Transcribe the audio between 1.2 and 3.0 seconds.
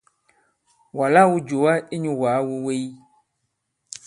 wū jùwa inyū wàa wu wèy.